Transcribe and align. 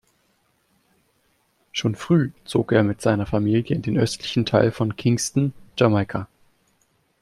Schon 1.71 1.93
früh 1.93 2.31
zog 2.43 2.71
er 2.71 2.81
mit 2.81 3.01
seiner 3.03 3.27
Familie 3.27 3.75
in 3.75 3.83
den 3.83 3.99
östlichen 3.99 4.47
Teil 4.47 4.71
von 4.71 4.95
Kingston, 4.95 5.53
Jamaika. 5.77 6.27